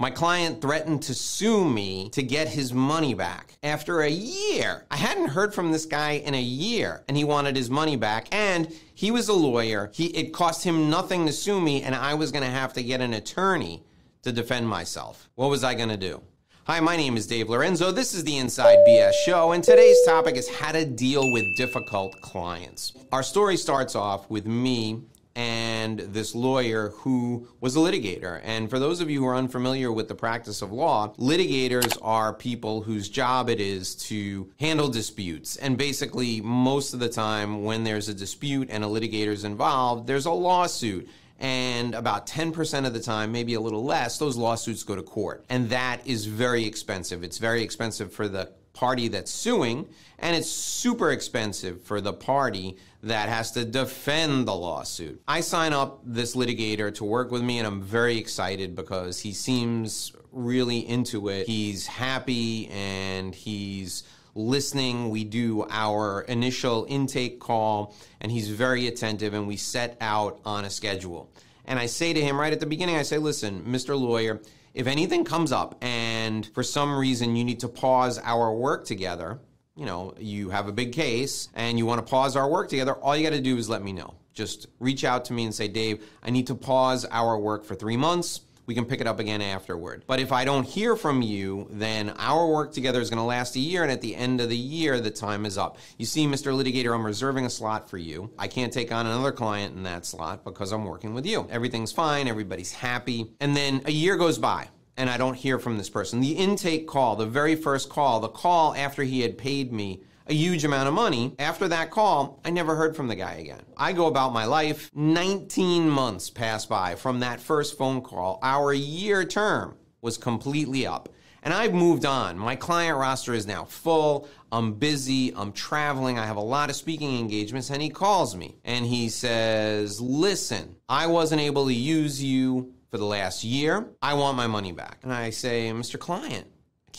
My 0.00 0.08
client 0.08 0.62
threatened 0.62 1.02
to 1.02 1.14
sue 1.14 1.62
me 1.62 2.08
to 2.14 2.22
get 2.22 2.48
his 2.48 2.72
money 2.72 3.12
back. 3.12 3.58
After 3.62 4.00
a 4.00 4.08
year, 4.08 4.86
I 4.90 4.96
hadn't 4.96 5.28
heard 5.28 5.52
from 5.52 5.72
this 5.72 5.84
guy 5.84 6.12
in 6.12 6.34
a 6.34 6.40
year, 6.40 7.04
and 7.06 7.18
he 7.18 7.24
wanted 7.24 7.54
his 7.54 7.68
money 7.68 7.96
back. 7.96 8.26
And 8.32 8.74
he 8.94 9.10
was 9.10 9.28
a 9.28 9.34
lawyer. 9.34 9.90
He, 9.92 10.06
it 10.06 10.32
cost 10.32 10.64
him 10.64 10.88
nothing 10.88 11.26
to 11.26 11.32
sue 11.32 11.60
me, 11.60 11.82
and 11.82 11.94
I 11.94 12.14
was 12.14 12.32
going 12.32 12.44
to 12.44 12.50
have 12.50 12.72
to 12.72 12.82
get 12.82 13.02
an 13.02 13.12
attorney 13.12 13.84
to 14.22 14.32
defend 14.32 14.66
myself. 14.66 15.28
What 15.34 15.50
was 15.50 15.64
I 15.64 15.74
going 15.74 15.90
to 15.90 15.98
do? 15.98 16.22
Hi, 16.64 16.80
my 16.80 16.96
name 16.96 17.18
is 17.18 17.26
Dave 17.26 17.50
Lorenzo. 17.50 17.92
This 17.92 18.14
is 18.14 18.24
the 18.24 18.38
Inside 18.38 18.78
BS 18.88 19.12
Show, 19.26 19.52
and 19.52 19.62
today's 19.62 20.02
topic 20.06 20.36
is 20.36 20.48
how 20.48 20.72
to 20.72 20.86
deal 20.86 21.30
with 21.30 21.44
difficult 21.58 22.14
clients. 22.22 22.94
Our 23.12 23.22
story 23.22 23.58
starts 23.58 23.94
off 23.94 24.30
with 24.30 24.46
me 24.46 25.02
and 25.34 26.00
this 26.00 26.34
lawyer 26.34 26.90
who 26.90 27.48
was 27.60 27.76
a 27.76 27.78
litigator. 27.78 28.40
And 28.42 28.68
for 28.68 28.78
those 28.78 29.00
of 29.00 29.08
you 29.10 29.20
who 29.20 29.26
are 29.26 29.36
unfamiliar 29.36 29.92
with 29.92 30.08
the 30.08 30.14
practice 30.14 30.62
of 30.62 30.72
law, 30.72 31.14
litigators 31.18 31.96
are 32.02 32.32
people 32.34 32.82
whose 32.82 33.08
job 33.08 33.48
it 33.48 33.60
is 33.60 33.94
to 33.94 34.50
handle 34.58 34.88
disputes. 34.88 35.56
And 35.56 35.78
basically, 35.78 36.40
most 36.40 36.94
of 36.94 37.00
the 37.00 37.08
time, 37.08 37.64
when 37.64 37.84
there's 37.84 38.08
a 38.08 38.14
dispute 38.14 38.68
and 38.70 38.84
a 38.84 38.88
litigator 38.88 39.28
is 39.28 39.44
involved, 39.44 40.06
there's 40.06 40.26
a 40.26 40.32
lawsuit. 40.32 41.08
And 41.38 41.94
about 41.94 42.26
10% 42.26 42.86
of 42.86 42.92
the 42.92 43.00
time, 43.00 43.32
maybe 43.32 43.54
a 43.54 43.60
little 43.60 43.84
less, 43.84 44.18
those 44.18 44.36
lawsuits 44.36 44.82
go 44.82 44.94
to 44.94 45.02
court. 45.02 45.42
And 45.48 45.70
that 45.70 46.06
is 46.06 46.26
very 46.26 46.66
expensive. 46.66 47.24
It's 47.24 47.38
very 47.38 47.62
expensive 47.62 48.12
for 48.12 48.28
the 48.28 48.52
party 48.80 49.08
that's 49.08 49.30
suing, 49.30 49.86
and 50.18 50.34
it's 50.34 50.50
super 50.50 51.10
expensive 51.10 51.82
for 51.82 52.00
the 52.00 52.14
party 52.14 52.78
that 53.02 53.28
has 53.28 53.52
to 53.52 53.62
defend 53.62 54.48
the 54.48 54.54
lawsuit. 54.54 55.20
I 55.28 55.42
sign 55.42 55.74
up 55.74 56.00
this 56.02 56.34
litigator 56.34 56.92
to 56.94 57.04
work 57.04 57.30
with 57.30 57.42
me, 57.42 57.58
and 57.58 57.66
I'm 57.66 57.82
very 57.82 58.16
excited 58.16 58.74
because 58.74 59.20
he 59.20 59.34
seems 59.34 60.12
really 60.32 60.78
into 60.88 61.28
it. 61.28 61.46
He's 61.46 61.86
happy 61.86 62.68
and 62.68 63.34
he's 63.34 64.04
listening. 64.34 65.10
We 65.10 65.24
do 65.24 65.66
our 65.68 66.22
initial 66.22 66.86
intake 66.88 67.38
call, 67.38 67.94
and 68.22 68.32
he's 68.32 68.48
very 68.48 68.86
attentive, 68.86 69.34
and 69.34 69.46
we 69.46 69.58
set 69.58 69.98
out 70.00 70.40
on 70.46 70.64
a 70.64 70.70
schedule. 70.70 71.30
And 71.66 71.78
I 71.78 71.84
say 71.84 72.14
to 72.14 72.20
him 72.22 72.40
right 72.40 72.52
at 72.52 72.60
the 72.60 72.66
beginning, 72.66 72.96
I 72.96 73.02
say, 73.02 73.18
listen, 73.18 73.62
Mr. 73.68 74.00
Lawyer, 74.00 74.40
if 74.74 74.86
anything 74.86 75.24
comes 75.24 75.52
up 75.52 75.76
and 75.82 76.46
for 76.46 76.62
some 76.62 76.96
reason 76.96 77.36
you 77.36 77.44
need 77.44 77.60
to 77.60 77.68
pause 77.68 78.18
our 78.18 78.54
work 78.54 78.84
together, 78.84 79.40
you 79.76 79.86
know, 79.86 80.14
you 80.18 80.50
have 80.50 80.68
a 80.68 80.72
big 80.72 80.92
case 80.92 81.48
and 81.54 81.78
you 81.78 81.86
want 81.86 82.04
to 82.04 82.10
pause 82.10 82.36
our 82.36 82.48
work 82.48 82.68
together, 82.68 82.94
all 82.94 83.16
you 83.16 83.22
got 83.22 83.34
to 83.34 83.40
do 83.40 83.56
is 83.56 83.68
let 83.68 83.82
me 83.82 83.92
know. 83.92 84.14
Just 84.32 84.68
reach 84.78 85.04
out 85.04 85.24
to 85.26 85.32
me 85.32 85.44
and 85.44 85.54
say, 85.54 85.68
Dave, 85.68 86.04
I 86.22 86.30
need 86.30 86.46
to 86.46 86.54
pause 86.54 87.04
our 87.06 87.38
work 87.38 87.64
for 87.64 87.74
three 87.74 87.96
months 87.96 88.40
we 88.70 88.74
can 88.74 88.84
pick 88.84 89.00
it 89.00 89.08
up 89.08 89.18
again 89.18 89.42
afterward. 89.42 90.04
But 90.06 90.20
if 90.20 90.30
I 90.30 90.44
don't 90.44 90.62
hear 90.62 90.94
from 90.94 91.22
you, 91.22 91.66
then 91.72 92.10
our 92.18 92.46
work 92.46 92.70
together 92.70 93.00
is 93.00 93.10
going 93.10 93.18
to 93.18 93.24
last 93.24 93.56
a 93.56 93.58
year, 93.58 93.82
and 93.82 93.90
at 93.90 94.00
the 94.00 94.14
end 94.14 94.40
of 94.40 94.48
the 94.48 94.56
year, 94.56 95.00
the 95.00 95.10
time 95.10 95.44
is 95.44 95.58
up. 95.58 95.76
You 95.98 96.06
see, 96.06 96.24
Mr. 96.24 96.52
Litigator, 96.52 96.94
I'm 96.94 97.04
reserving 97.04 97.44
a 97.46 97.50
slot 97.50 97.90
for 97.90 97.98
you. 97.98 98.30
I 98.38 98.46
can't 98.46 98.72
take 98.72 98.92
on 98.92 99.06
another 99.06 99.32
client 99.32 99.74
in 99.74 99.82
that 99.82 100.06
slot 100.06 100.44
because 100.44 100.70
I'm 100.70 100.84
working 100.84 101.14
with 101.14 101.26
you. 101.26 101.48
Everything's 101.50 101.90
fine, 101.90 102.28
everybody's 102.28 102.70
happy. 102.70 103.32
And 103.40 103.56
then 103.56 103.82
a 103.86 103.90
year 103.90 104.16
goes 104.16 104.38
by 104.38 104.68
and 104.96 105.10
I 105.10 105.16
don't 105.16 105.34
hear 105.34 105.58
from 105.58 105.76
this 105.76 105.90
person. 105.90 106.20
The 106.20 106.32
intake 106.32 106.86
call, 106.86 107.16
the 107.16 107.26
very 107.26 107.56
first 107.56 107.88
call, 107.88 108.20
the 108.20 108.28
call 108.28 108.72
after 108.76 109.02
he 109.02 109.22
had 109.22 109.36
paid 109.36 109.72
me 109.72 110.04
a 110.30 110.34
huge 110.34 110.64
amount 110.64 110.86
of 110.86 110.94
money. 110.94 111.34
After 111.40 111.66
that 111.68 111.90
call, 111.90 112.40
I 112.44 112.50
never 112.50 112.76
heard 112.76 112.94
from 112.94 113.08
the 113.08 113.16
guy 113.16 113.34
again. 113.34 113.62
I 113.76 113.92
go 113.92 114.06
about 114.06 114.32
my 114.32 114.44
life. 114.44 114.88
19 114.94 115.90
months 115.90 116.30
pass 116.30 116.64
by 116.64 116.94
from 116.94 117.20
that 117.20 117.40
first 117.40 117.76
phone 117.76 118.00
call. 118.00 118.38
Our 118.42 118.72
year 118.72 119.24
term 119.24 119.76
was 120.00 120.16
completely 120.16 120.86
up. 120.86 121.08
And 121.42 121.52
I've 121.52 121.74
moved 121.74 122.04
on. 122.04 122.38
My 122.38 122.54
client 122.54 122.96
roster 122.98 123.34
is 123.34 123.46
now 123.46 123.64
full. 123.64 124.28
I'm 124.52 124.74
busy. 124.74 125.34
I'm 125.34 125.52
traveling. 125.52 126.18
I 126.18 126.26
have 126.26 126.36
a 126.36 126.40
lot 126.40 126.70
of 126.70 126.76
speaking 126.76 127.18
engagements. 127.18 127.70
And 127.70 127.82
he 127.82 127.88
calls 127.88 128.36
me 128.36 128.56
and 128.64 128.86
he 128.86 129.08
says, 129.08 130.00
Listen, 130.00 130.76
I 130.88 131.06
wasn't 131.06 131.40
able 131.40 131.66
to 131.66 131.74
use 131.74 132.22
you 132.22 132.74
for 132.90 132.98
the 132.98 133.06
last 133.06 133.42
year. 133.42 133.88
I 134.02 134.14
want 134.14 134.36
my 134.36 134.46
money 134.46 134.72
back. 134.72 134.98
And 135.02 135.12
I 135.12 135.30
say, 135.30 135.70
Mr. 135.70 135.98
Client, 135.98 136.46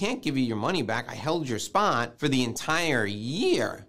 can't 0.01 0.23
give 0.23 0.35
you 0.35 0.43
your 0.43 0.57
money 0.57 0.81
back. 0.81 1.11
I 1.11 1.13
held 1.13 1.47
your 1.47 1.59
spot 1.59 2.17
for 2.17 2.27
the 2.27 2.43
entire 2.43 3.05
year. 3.05 3.85